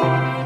[0.00, 0.37] thank you.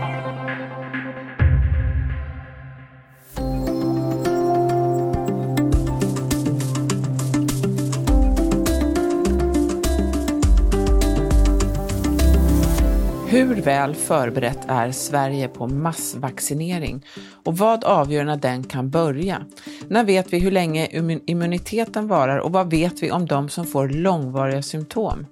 [13.43, 17.07] Hur väl förberett är Sverige på massvaccinering?
[17.45, 19.47] Och vad avgör när den kan börja?
[19.89, 20.89] När vet vi hur länge
[21.27, 25.27] immuniteten varar och vad vet vi om de som får långvariga symptom?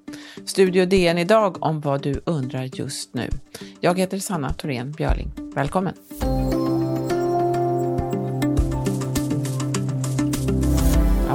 [0.47, 3.29] Studio DN idag om vad du undrar just nu.
[3.81, 5.33] Jag heter Sanna Thorén Björling.
[5.55, 5.95] Välkommen!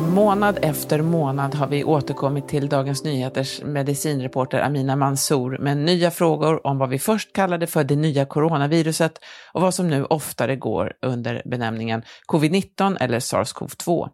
[0.01, 6.67] Månad efter månad har vi återkommit till Dagens Nyheters medicinreporter Amina Mansour med nya frågor
[6.67, 9.19] om vad vi först kallade för det nya coronaviruset
[9.53, 14.09] och vad som nu oftare går under benämningen covid-19 eller sars-cov-2.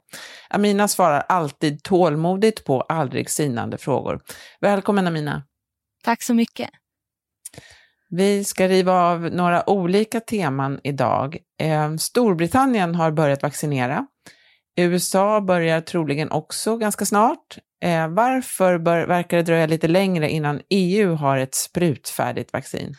[0.49, 4.21] Amina svarar alltid tålmodigt på aldrig sinande frågor.
[4.59, 5.43] Välkommen Amina!
[6.03, 6.69] Tack så mycket!
[8.09, 11.37] Vi ska riva av några olika teman idag.
[11.61, 14.07] Eh, Storbritannien har börjat vaccinera.
[14.75, 17.57] USA börjar troligen också ganska snart.
[17.83, 22.95] Eh, varför bör, verkar det dröja lite längre innan EU har ett sprutfärdigt vaccin?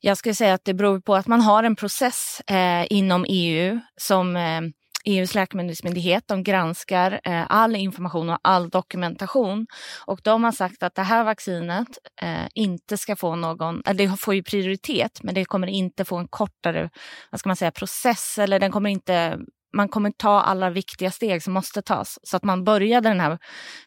[0.00, 3.80] Jag skulle säga att det beror på att man har en process eh, inom EU
[3.96, 4.60] som eh,
[5.06, 9.66] EUs läkemedelsmyndighet, de granskar eh, all information och all dokumentation.
[10.06, 11.88] Och de har sagt att det här vaccinet
[12.22, 16.16] eh, inte ska få någon, eller det får ju prioritet, men det kommer inte få
[16.16, 16.90] en kortare,
[17.30, 19.38] vad ska man säga, process eller den kommer inte
[19.76, 22.18] man kommer ta alla viktiga steg som måste tas.
[22.22, 23.38] Så att man började den här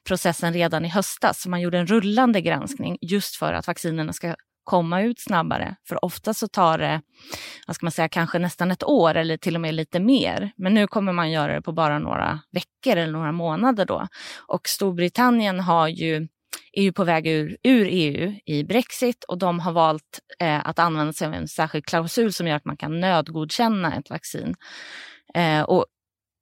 [0.08, 1.42] processen redan i höstas.
[1.42, 5.76] Så man gjorde en rullande granskning just för att vaccinerna ska komma ut snabbare.
[5.88, 7.02] För ofta så tar det,
[7.68, 10.52] vad ska man säga, kanske nästan ett år eller till och med lite mer.
[10.58, 14.08] Men nu kommer man göra det på bara några veckor eller några månader då.
[14.48, 16.28] Och Storbritannien har ju
[16.72, 20.80] är ju på väg ur, ur EU i Brexit och de har valt eh, att
[20.80, 24.56] använda sig av en särskild klausul som gör att man kan nödgodkänna ett vaccin.
[25.34, 25.86] Eh, och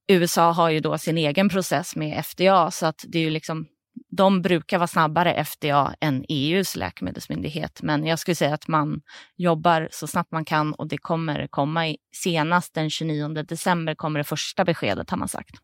[0.07, 3.67] USA har ju då sin egen process med FDA så att det är ju liksom
[4.09, 7.79] de brukar vara snabbare FDA än EUs läkemedelsmyndighet.
[7.83, 9.01] Men jag skulle säga att man
[9.35, 14.19] jobbar så snabbt man kan och det kommer komma i, senast den 29 december kommer
[14.19, 15.55] det första beskedet har man sagt.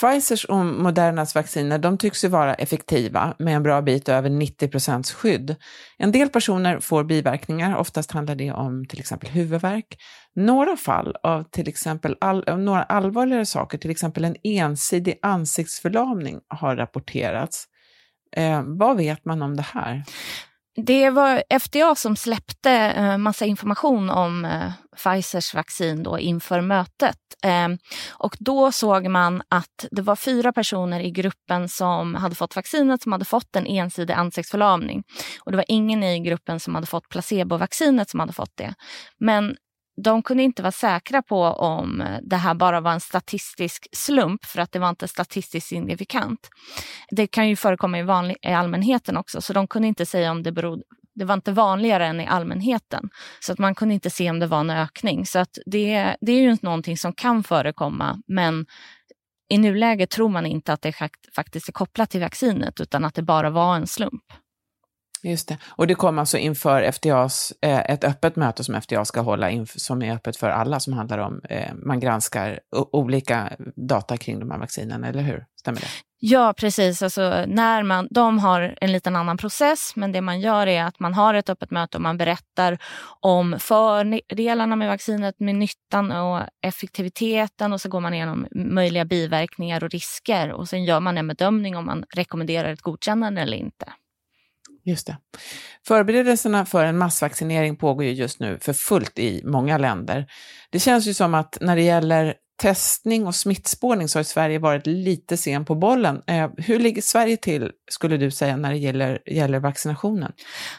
[0.00, 4.68] Pfizers och Modernas vacciner de tycks ju vara effektiva med en bra bit över 90
[4.68, 5.56] procents skydd.
[5.98, 9.98] En del personer får biverkningar, oftast handlar det om till exempel huvudvärk.
[10.34, 16.76] Några fall av till exempel all, några allvarligare saker, till exempel en ensidig ansiktsförlamning har
[16.76, 17.66] rapporterats.
[18.36, 20.02] Eh, vad vet man om det här?
[20.76, 27.16] Det var FDA som släppte eh, massa information om eh, Pfizers vaccin då inför mötet.
[27.42, 27.78] Ehm,
[28.12, 33.02] och då såg man att det var fyra personer i gruppen som hade fått vaccinet
[33.02, 35.04] som hade fått en ensidig ansiktsförlamning.
[35.44, 38.74] Och det var ingen i gruppen som hade fått placebovaccinet som hade fått det.
[39.18, 39.56] Men
[40.04, 44.60] de kunde inte vara säkra på om det här bara var en statistisk slump för
[44.60, 46.48] att det var inte statistiskt signifikant.
[47.10, 50.42] Det kan ju förekomma i, vanlig, i allmänheten också så de kunde inte säga om
[50.42, 50.82] det berodde
[51.16, 53.08] det var inte vanligare än i allmänheten.
[53.40, 55.26] Så att man kunde inte se om det var en ökning.
[55.26, 58.66] Så att det, det är ju någonting som kan förekomma men
[59.48, 60.92] i nuläget tror man inte att det
[61.34, 64.22] faktiskt är kopplat till vaccinet utan att det bara var en slump.
[65.30, 65.58] Just det.
[65.68, 69.78] Och det kom alltså inför FDAs, eh, ett öppet möte som FDA ska hålla, inför,
[69.78, 72.60] som är öppet för alla, som handlar om, eh, man granskar
[72.92, 75.44] olika data kring de här vaccinen, eller hur?
[75.60, 75.86] Stämmer det?
[76.18, 77.02] Ja, precis.
[77.02, 81.00] Alltså, när man, de har en liten annan process, men det man gör är att
[81.00, 82.78] man har ett öppet möte och man berättar
[83.20, 89.84] om fördelarna med vaccinet, med nyttan och effektiviteten och så går man igenom möjliga biverkningar
[89.84, 93.92] och risker och sen gör man en bedömning om man rekommenderar ett godkännande eller inte.
[94.86, 95.16] Just det.
[95.86, 100.26] Förberedelserna för en massvaccinering pågår ju just nu för fullt i många länder.
[100.70, 104.86] Det känns ju som att när det gäller testning och smittspårning så har Sverige varit
[104.86, 106.22] lite sen på bollen.
[106.26, 110.32] Eh, hur ligger Sverige till, skulle du säga, när det gäller, gäller vaccinationen?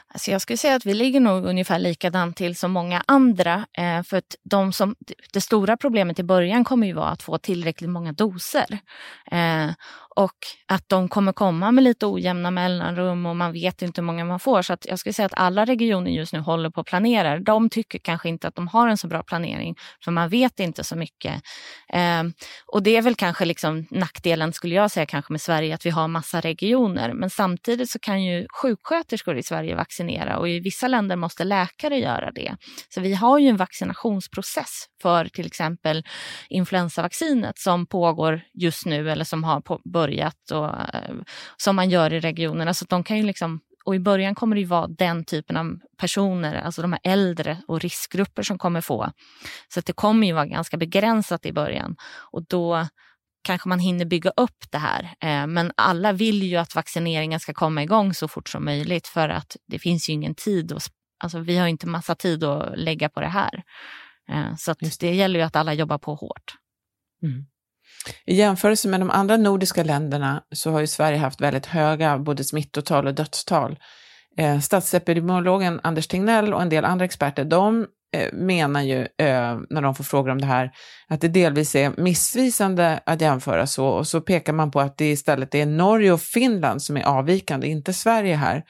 [0.08, 3.66] Alltså jag skulle säga att vi ligger nog ungefär likadant till som många andra.
[3.78, 4.96] Eh, för att de som,
[5.34, 8.80] det stora problemet i början kommer ju vara att få tillräckligt många doser.
[9.32, 9.72] Eh,
[10.18, 14.26] och att de kommer komma med lite ojämna mellanrum och man vet inte hur många
[14.26, 14.62] man får.
[14.62, 17.40] Så att jag skulle säga att alla regioner just nu håller på att planera.
[17.40, 20.84] De tycker kanske inte att de har en så bra planering för man vet inte
[20.84, 21.42] så mycket.
[21.94, 22.24] Eh,
[22.66, 25.90] och det är väl kanske liksom nackdelen skulle jag säga kanske med Sverige att vi
[25.90, 27.14] har massa regioner.
[27.14, 31.98] Men samtidigt så kan ju sjuksköterskor i Sverige vaccinera och i vissa länder måste läkare
[32.00, 32.56] göra det.
[32.90, 36.04] Så vi har ju en vaccinationsprocess för till exempel
[36.50, 41.16] influensavaccinet som pågår just nu eller som har börjat och eh,
[41.58, 42.74] som man gör i regionerna.
[42.74, 45.80] Så de kan ju liksom och i början kommer det ju vara den typen av
[45.98, 49.12] personer, alltså de här äldre och riskgrupper som kommer få.
[49.74, 51.96] Så det kommer ju vara ganska begränsat i början
[52.32, 52.88] och då
[53.44, 55.04] kanske man hinner bygga upp det här.
[55.04, 59.30] Eh, men alla vill ju att vaccineringen ska komma igång så fort som möjligt för
[59.30, 60.72] att det finns ju ingen tid.
[60.72, 60.82] Och,
[61.24, 63.64] alltså, vi har inte massa tid att lägga på det här.
[64.30, 66.56] Eh, så det gäller ju att alla jobbar på hårt.
[67.24, 67.46] Mm.
[68.26, 72.44] I jämförelse med de andra nordiska länderna så har ju Sverige haft väldigt höga både
[72.44, 73.80] smittotal och dödstal.
[74.38, 79.82] Eh, statsepidemiologen Anders Tegnell och en del andra experter, de eh, menar ju eh, när
[79.82, 80.72] de får frågor om det här
[81.08, 85.12] att det delvis är missvisande att jämföra så och så pekar man på att det
[85.12, 88.64] istället är Norge och Finland som är avvikande, inte Sverige här.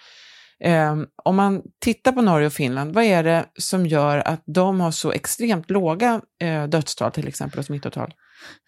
[0.63, 4.79] Eh, om man tittar på Norge och Finland, vad är det som gör att de
[4.79, 6.21] har så extremt låga
[6.67, 8.13] dödstal till exempel och smittotal?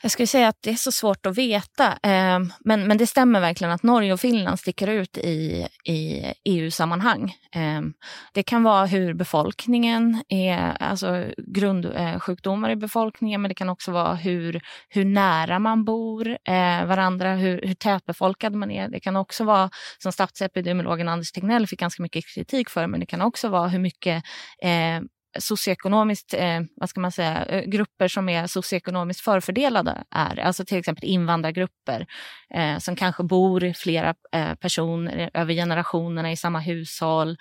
[0.02, 1.98] Jag skulle säga att det är så svårt att veta.
[2.04, 7.34] Ehm, men, men det stämmer verkligen att Norge och Finland sticker ut i, i EU-sammanhang.
[7.56, 7.94] Ehm,
[8.34, 13.92] det kan vara hur befolkningen är, alltså grundsjukdomar eh, i befolkningen, men det kan också
[13.92, 18.90] vara hur, hur nära man bor eh, varandra, hur, hur tätbefolkad man är.
[18.90, 23.06] Det kan också vara, som statsepidemiologen Anders Tegnell fick ganska mycket kritik för, men det
[23.06, 24.24] kan också vara hur mycket
[24.64, 25.02] eh,
[25.40, 30.40] socioekonomiskt, eh, vad ska man säga, eh, grupper som är socioekonomiskt förfördelade är.
[30.40, 32.08] Alltså till exempel invandrargrupper
[32.54, 37.38] eh, som kanske bor flera eh, personer över generationerna i samma hushåll,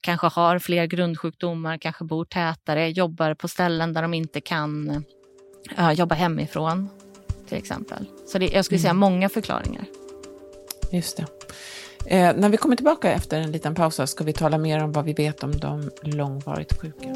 [0.00, 5.04] kanske har fler grundsjukdomar, kanske bor tätare, jobbar på ställen där de inte kan
[5.76, 6.88] eh, jobba hemifrån
[7.48, 8.06] till exempel.
[8.26, 9.00] Så det, jag skulle säga mm.
[9.00, 9.84] många förklaringar.
[10.92, 11.26] Just det.
[12.06, 15.04] Eh, när vi kommer tillbaka efter en liten paus ska vi tala mer om vad
[15.04, 17.14] vi vet om de långvarigt sjuka.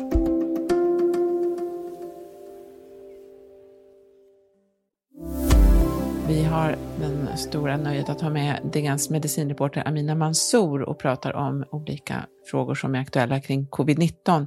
[6.29, 11.65] Vi har den stora nöjet att ha med DNs medicinreporter Amina Mansour och pratar om
[11.71, 14.47] olika frågor som är aktuella kring covid-19.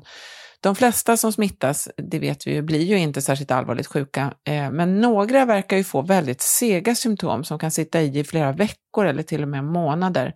[0.59, 4.71] De flesta som smittas, det vet vi ju, blir ju inte särskilt allvarligt sjuka, eh,
[4.71, 9.05] men några verkar ju få väldigt sega symptom som kan sitta i i flera veckor
[9.05, 10.33] eller till och med månader.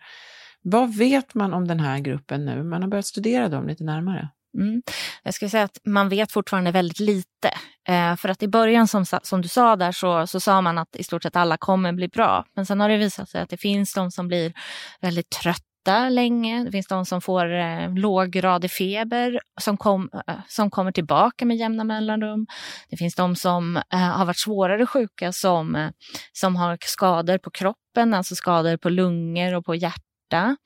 [0.62, 2.64] Vad vet man om den här gruppen nu?
[2.64, 4.30] Man har börjat studera dem lite närmare.
[4.58, 4.82] Mm.
[5.24, 7.50] Jag skulle säga att man vet fortfarande väldigt lite.
[7.88, 10.96] Eh, för att i början, som, som du sa där, så, så sa man att
[10.96, 12.46] i stort sett alla kommer bli bra.
[12.56, 14.54] Men sen har det visat sig att det finns de som blir
[15.02, 15.71] väldigt trötta
[16.10, 16.64] länge.
[16.64, 21.58] Det finns de som får eh, låggradig feber som, kom, eh, som kommer tillbaka med
[21.58, 22.48] jämna mellanrum.
[22.90, 25.90] Det finns de som eh, har varit svårare sjuka som, eh,
[26.34, 30.58] som har skador på kroppen, alltså skador på lungor och på hjärta.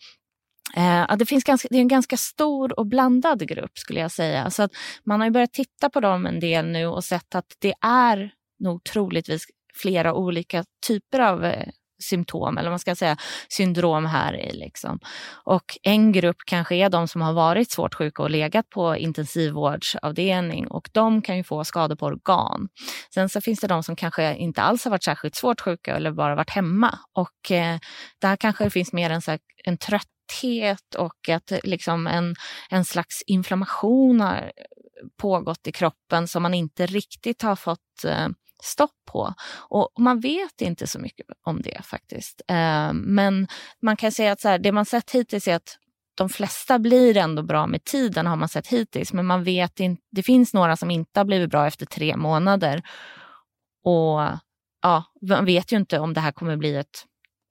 [0.75, 4.49] Eh, det, finns ganska, det är en ganska stor och blandad grupp skulle jag säga.
[4.49, 4.71] Så att
[5.03, 8.83] man har börjat titta på dem en del nu och sett att det är nog
[8.83, 9.45] troligtvis
[9.75, 11.67] flera olika typer av eh,
[12.05, 13.17] symptom eller man ska säga
[13.49, 14.53] syndrom här i.
[14.53, 14.99] Liksom.
[15.43, 20.67] Och en grupp kanske är de som har varit svårt sjuka och legat på intensivvårdsavdelning
[20.67, 22.67] och de kan ju få skador på organ.
[23.13, 26.11] Sen så finns det de som kanske inte alls har varit särskilt svårt sjuka eller
[26.11, 27.79] bara varit hemma och eh,
[28.21, 32.35] där kanske det finns mer en, så här, en trötthet och att liksom en,
[32.69, 34.51] en slags inflammation har
[35.17, 38.27] pågått i kroppen som man inte riktigt har fått eh,
[38.63, 39.33] stopp på.
[39.69, 42.41] Och man vet inte så mycket om det faktiskt.
[42.47, 43.47] Eh, men
[43.81, 45.77] man kan säga att så här, det man sett hittills är att
[46.15, 49.13] de flesta blir ändå bra med tiden har man sett hittills.
[49.13, 52.83] Men man vet inte, det finns några som inte har blivit bra efter tre månader.
[53.83, 54.21] Och
[54.81, 57.05] ja, man vet ju inte om det här kommer bli ett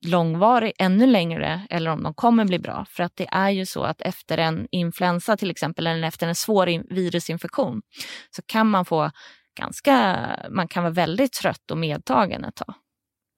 [0.07, 2.87] långvarigt, ännu längre eller om de kommer bli bra.
[2.89, 6.35] För att det är ju så att efter en influensa till exempel eller efter en
[6.35, 7.83] svår virusinfektion
[8.31, 9.11] så kan man få
[9.55, 12.75] ganska, man kan vara väldigt trött och medtagen ett tag.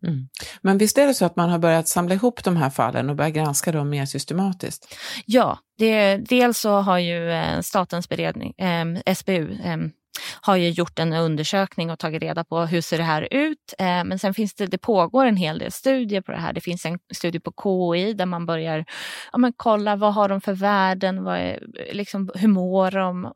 [0.06, 0.28] Mm.
[0.60, 3.16] Men visst är det så att man har börjat samla ihop de här fallen och
[3.16, 4.96] börjat granska dem mer systematiskt?
[5.26, 9.76] Ja, det, dels så har ju eh, Statens beredning, eh, SBU, eh,
[10.40, 13.74] har ju gjort en undersökning och tagit reda på hur ser det här ut.
[13.78, 16.52] Eh, men sen finns det, det pågår en hel del studier på det här.
[16.52, 18.84] Det finns en studie på KI där man börjar
[19.32, 23.32] ja, men kolla vad har de för värden, vad är, liksom, hur mår de?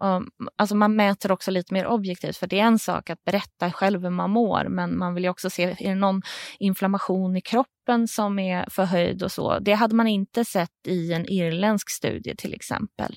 [0.56, 4.02] Alltså man mäter också lite mer objektivt för det är en sak att berätta själv
[4.02, 6.22] hur man mår men man vill ju också se, är det någon
[6.58, 9.58] inflammation i kroppen som är förhöjd och så.
[9.58, 13.16] Det hade man inte sett i en irländsk studie till exempel.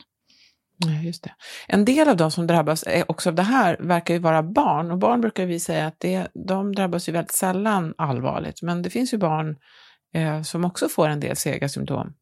[0.77, 1.32] Ja, just det.
[1.68, 4.98] En del av de som drabbas också av det här verkar ju vara barn och
[4.98, 9.13] barn brukar vi säga att det, de drabbas ju väldigt sällan allvarligt, men det finns
[9.13, 9.56] ju barn
[10.13, 12.13] eh, som också får en del sega symptom.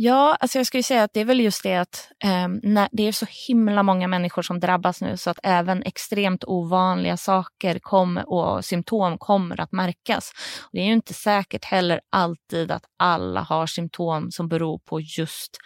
[0.00, 3.08] Ja, alltså jag skulle säga att det är väl just det att eh, när det
[3.08, 8.16] är så himla många människor som drabbas nu så att även extremt ovanliga saker kom,
[8.16, 10.32] och symptom kommer att märkas.
[10.72, 15.56] Det är ju inte säkert heller alltid att alla har symptom som beror på just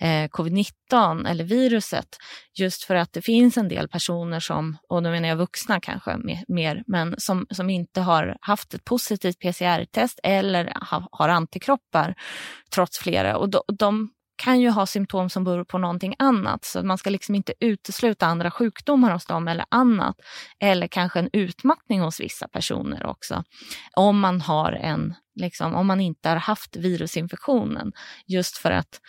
[0.00, 2.16] eh, covid-19 eller viruset.
[2.58, 6.16] Just för att det finns en del personer som, och då menar jag vuxna kanske
[6.48, 12.14] mer, men som, som inte har haft ett positivt PCR-test eller ha, har antikroppar
[12.74, 13.36] trots flera.
[13.36, 16.64] Och de, de kan ju ha symptom som beror på någonting annat.
[16.64, 20.16] Så man ska liksom inte utesluta andra sjukdomar hos dem eller annat.
[20.60, 23.44] Eller kanske en utmattning hos vissa personer också.
[23.96, 27.92] Om man, har en, liksom, om man inte har haft virusinfektionen.
[28.26, 29.00] Just för att,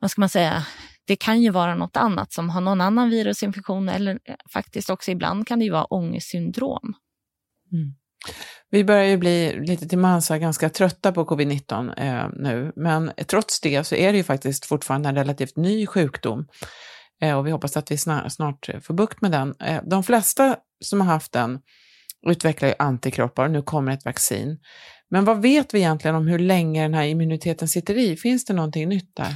[0.00, 0.66] vad ska man säga,
[1.06, 5.10] det kan ju vara något annat som har någon annan virusinfektion eller eh, faktiskt också
[5.10, 6.94] ibland kan det ju vara ångestsyndrom.
[7.72, 7.94] Mm.
[8.70, 13.60] Vi börjar ju bli lite till mans ganska trötta på covid-19 eh, nu, men trots
[13.60, 16.46] det så är det ju faktiskt fortfarande en relativt ny sjukdom
[17.22, 19.54] eh, och vi hoppas att vi snart, snart får bukt med den.
[19.60, 21.58] Eh, de flesta som har haft den
[22.26, 24.58] utvecklar ju antikroppar och nu kommer ett vaccin.
[25.10, 28.16] Men vad vet vi egentligen om hur länge den här immuniteten sitter i?
[28.16, 29.34] Finns det någonting nytt där?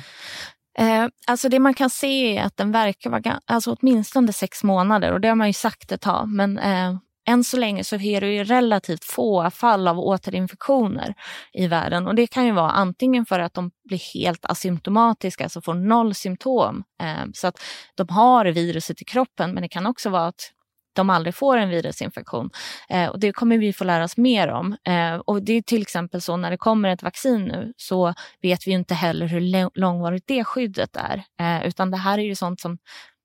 [0.78, 5.12] Eh, alltså det man kan se är att den verkar vara alltså åtminstone sex månader
[5.12, 6.28] och det har man ju sagt ett tag.
[6.28, 11.14] Men eh, än så länge så är det ju relativt få fall av återinfektioner
[11.52, 15.61] i världen och det kan ju vara antingen för att de blir helt asymptomatiska, alltså
[15.61, 17.62] får noll symptom, eh, så att
[17.95, 20.50] de har viruset i kroppen, men det kan också vara att
[20.94, 22.50] de aldrig får en virusinfektion.
[22.88, 24.76] Eh, och det kommer vi få lära oss mer om.
[24.86, 28.66] Eh, och det är till exempel så när det kommer ett vaccin nu så vet
[28.66, 31.24] vi inte heller hur långvarigt det skyddet är.
[31.40, 32.78] Eh, utan det här är ju sånt som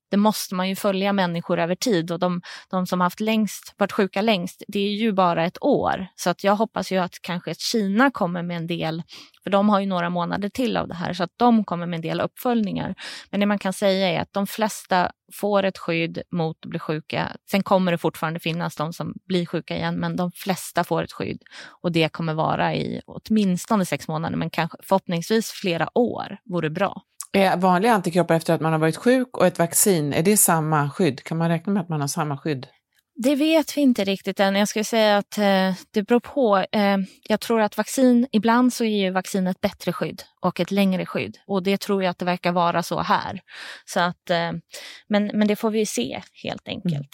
[0.10, 3.92] det måste man ju följa människor över tid och de, de som haft längst, varit
[3.92, 6.08] sjuka längst, det är ju bara ett år.
[6.16, 9.04] Så att jag hoppas ju att kanske Kina kommer med en del,
[9.44, 11.98] för de har ju några månader till av det här, så att de kommer med
[11.98, 12.96] en del uppföljningar.
[13.32, 16.80] Men det man kan säga är att de flesta får ett skydd mot att bli
[16.80, 17.38] sjuka.
[17.52, 21.12] Sen kommer det fortfarande finnas de som blir sjuka igen, men de flesta får ett
[21.12, 21.44] skydd
[21.82, 27.02] och det kommer vara i åtminstone sex månader, men kanske förhoppningsvis flera år vore bra.
[27.32, 30.90] Är vanliga antikroppar efter att man har varit sjuk och ett vaccin, är det samma
[30.90, 31.24] skydd?
[31.24, 32.68] Kan man räkna med att man har samma skydd?
[33.24, 34.56] Det vet vi inte riktigt än.
[34.56, 36.66] Jag skulle säga att eh, det beror på.
[36.72, 40.72] Eh, jag tror att vaccin, ibland så är ju vaccin ett bättre skydd och ett
[40.72, 41.38] längre skydd.
[41.48, 43.42] Och det tror jag att det verkar vara så här.
[43.86, 44.52] Så att, eh,
[45.10, 46.94] men, men det får vi se helt enkelt.
[46.94, 47.06] Mm.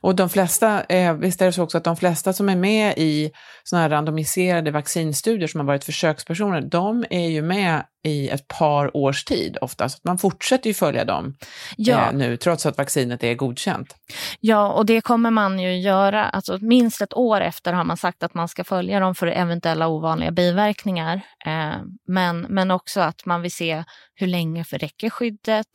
[0.00, 2.94] Och de flesta, eh, visst är det så också att de flesta som är med
[2.96, 3.30] i
[3.64, 8.96] sådana här randomiserade vaccinstudier som har varit försökspersoner, de är ju med i ett par
[8.96, 11.34] års tid ofta, så man fortsätter ju följa dem
[11.76, 12.06] ja.
[12.06, 13.96] eh, nu trots att vaccinet är godkänt.
[14.40, 16.24] Ja, och det kommer man ju göra.
[16.24, 19.88] Alltså, minst ett år efter har man sagt att man ska följa dem för eventuella
[19.88, 21.20] ovanliga biverkningar.
[21.46, 23.84] Eh, men, men också att man vill se
[24.14, 25.66] hur länge för räcker skyddet.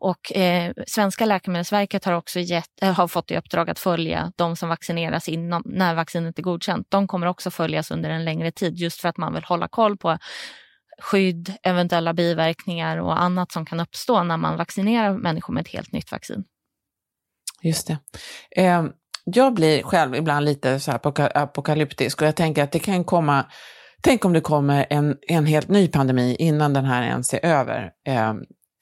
[0.00, 4.56] Och eh, Svenska läkemedelsverket har också gett, äh, har fått i uppdrag att följa de
[4.56, 6.86] som vaccineras inom, när vaccinet är godkänt.
[6.88, 9.96] De kommer också följas under en längre tid just för att man vill hålla koll
[9.96, 10.18] på
[11.02, 15.92] skydd, eventuella biverkningar och annat som kan uppstå när man vaccinerar människor med ett helt
[15.92, 16.44] nytt vaccin.
[17.62, 17.98] Just det.
[18.56, 18.84] Eh,
[19.24, 23.46] jag blir själv ibland lite så här apokalyptisk och jag tänker att det kan komma
[24.02, 27.90] Tänk om det kommer en, en helt ny pandemi innan den här ens är över.
[28.06, 28.34] Eh,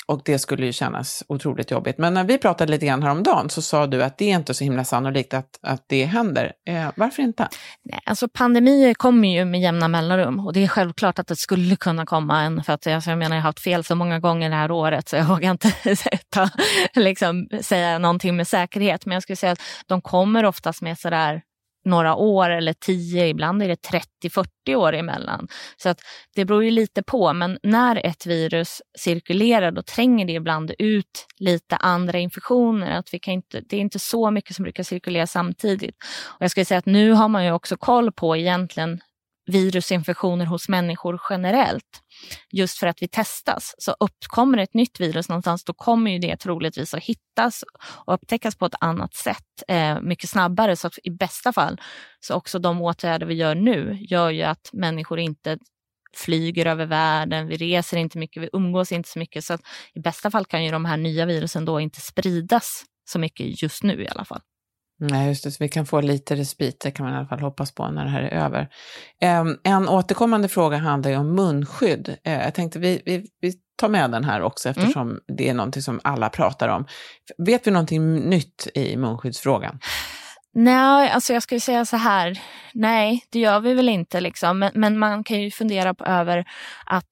[0.08, 1.98] och det skulle ju kännas otroligt jobbigt.
[1.98, 4.64] Men när vi pratade lite grann häromdagen så sa du att det är inte så
[4.64, 6.52] himla sannolikt att, att det händer.
[6.68, 7.48] Eh, varför inte?
[7.84, 11.76] Nej, alltså pandemier kommer ju med jämna mellanrum och det är självklart att det skulle
[11.76, 12.64] kunna komma en.
[12.64, 15.08] För att alltså, jag menar, jag har haft fel så många gånger det här året
[15.08, 15.72] så jag vågar inte
[16.30, 16.48] ta,
[16.94, 19.06] liksom, säga någonting med säkerhet.
[19.06, 21.42] Men jag skulle säga att de kommer oftast med sådär
[21.86, 23.90] några år eller tio, ibland är det
[24.24, 25.48] 30-40 år emellan.
[25.76, 26.00] Så att
[26.34, 31.26] det beror ju lite på, men när ett virus cirkulerar då tränger det ibland ut
[31.38, 32.98] lite andra infektioner.
[32.98, 35.96] Att vi kan inte, det är inte så mycket som brukar cirkulera samtidigt.
[36.26, 39.00] Och jag skulle säga att nu har man ju också koll på egentligen
[39.46, 42.02] virusinfektioner hos människor generellt.
[42.52, 43.74] Just för att vi testas.
[43.78, 47.64] Så uppkommer ett nytt virus någonstans då kommer ju det troligtvis att hittas
[48.06, 50.76] och upptäckas på ett annat sätt eh, mycket snabbare.
[50.76, 51.80] Så i bästa fall
[52.20, 55.58] så också de åtgärder vi gör nu gör ju att människor inte
[56.16, 59.44] flyger över världen, vi reser inte mycket, vi umgås inte så mycket.
[59.44, 59.60] Så att
[59.94, 63.82] i bästa fall kan ju de här nya virusen då inte spridas så mycket just
[63.82, 64.40] nu i alla fall.
[64.98, 67.40] Nej, just det, så vi kan få lite respit, det kan man i alla fall
[67.40, 68.68] hoppas på när det här är över.
[69.40, 72.08] Um, en återkommande fråga handlar ju om munskydd.
[72.08, 74.78] Uh, jag tänkte vi, vi, vi tar med den här också mm.
[74.78, 75.20] eftersom mm.
[75.36, 76.86] det är någonting som alla pratar om.
[77.38, 79.78] Vet vi någonting nytt i munskyddsfrågan?
[80.58, 82.40] Nej, alltså jag skulle säga så här,
[82.74, 86.44] nej det gör vi väl inte liksom, men, men man kan ju fundera på över
[86.86, 87.08] att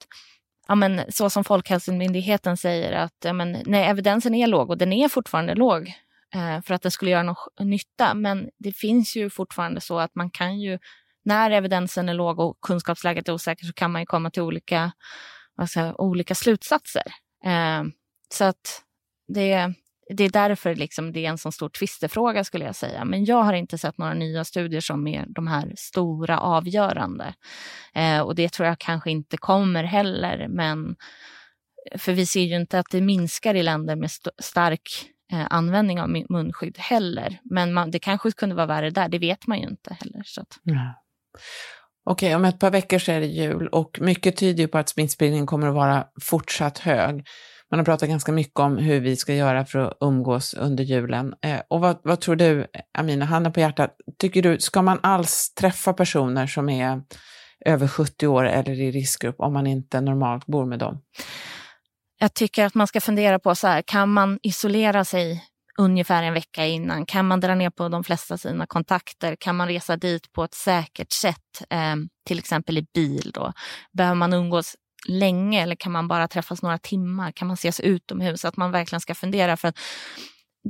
[0.68, 4.92] ja, men, så som Folkhälsomyndigheten säger att ja, men, nej, evidensen är låg och den
[4.92, 5.94] är fortfarande låg eh,
[6.34, 8.14] Eh, för att det skulle göra någon nytta.
[8.14, 10.78] Men det finns ju fortfarande så att man kan ju,
[11.24, 14.92] när evidensen är låg och kunskapsläget är osäkert så kan man ju komma till olika,
[15.56, 17.06] alltså, olika slutsatser.
[17.44, 17.82] Eh,
[18.34, 18.82] så att
[19.34, 19.74] det,
[20.16, 23.04] det är därför liksom det är en så stor tvistefråga skulle jag säga.
[23.04, 27.34] Men jag har inte sett några nya studier som är de här stora avgörande.
[27.94, 30.48] Eh, och det tror jag kanske inte kommer heller.
[30.48, 30.96] Men
[31.98, 36.00] för vi ser ju inte att det minskar i länder med st stark eh, användning
[36.00, 37.40] av munskydd heller.
[37.44, 40.22] Men man, det kanske kunde vara värre där, det vet man ju inte heller.
[40.24, 40.58] Så att...
[40.62, 41.00] ja.
[42.06, 45.46] Okej, om ett par veckor så är det jul och mycket tyder på att smittspridningen
[45.46, 47.26] kommer att vara fortsatt hög.
[47.70, 51.34] Man har pratat ganska mycket om hur vi ska göra för att umgås under julen.
[51.42, 52.66] Eh, och vad, vad, tror du,
[52.98, 57.02] Amina, handen på hjärtat, tycker du, ska man alls träffa personer som är
[57.66, 61.02] över 70 år eller i riskgrupp om man inte normalt bor med dem?
[62.18, 65.44] Jag tycker att man ska fundera på så här, kan man isolera sig
[65.78, 67.06] ungefär en vecka innan?
[67.06, 69.36] Kan man dra ner på de flesta sina kontakter?
[69.36, 71.62] Kan man resa dit på ett säkert sätt?
[71.70, 73.52] Eh, till exempel i bil då.
[73.92, 74.76] Behöver man umgås
[75.08, 77.32] länge eller kan man bara träffas några timmar?
[77.32, 78.44] Kan man ses utomhus?
[78.44, 79.56] Att man verkligen ska fundera.
[79.56, 79.78] för att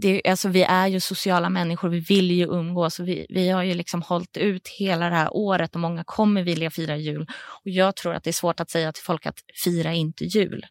[0.01, 3.01] det, alltså vi är ju sociala människor, vi vill ju umgås.
[3.01, 6.71] Vi, vi har ju liksom hållit ut hela det här året och många kommer vilja
[6.71, 7.27] fira jul.
[7.65, 10.67] Och jag tror att det är svårt att säga till folk att fira inte jul.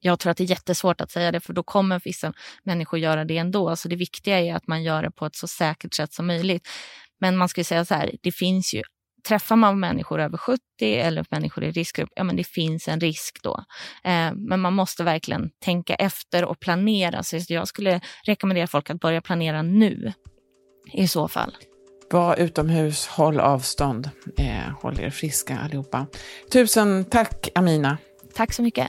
[0.00, 3.24] Jag tror att det är jättesvårt att säga det för då kommer vissa människor göra
[3.24, 3.76] det ändå.
[3.76, 6.68] Så det viktiga är att man gör det på ett så säkert sätt som möjligt.
[7.20, 8.82] Men man ska säga så här, det finns ju
[9.28, 13.42] träffar man människor över 70 eller människor i riskgrupp, ja men det finns en risk
[13.42, 13.64] då.
[14.04, 17.22] Eh, men man måste verkligen tänka efter och planera.
[17.22, 20.12] Så jag skulle rekommendera folk att börja planera nu
[20.92, 21.56] i så fall.
[22.10, 26.06] Var utomhus, håll avstånd, eh, håll er friska allihopa.
[26.52, 27.98] Tusen tack Amina.
[28.34, 28.88] Tack så mycket.